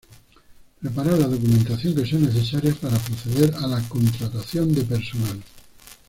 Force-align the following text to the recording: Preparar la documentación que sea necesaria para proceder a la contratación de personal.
Preparar 0.79 1.19
la 1.19 1.27
documentación 1.27 1.93
que 1.93 2.07
sea 2.07 2.17
necesaria 2.17 2.73
para 2.73 2.97
proceder 2.97 3.53
a 3.57 3.67
la 3.67 3.87
contratación 3.87 4.73
de 4.73 4.81
personal. 4.81 5.39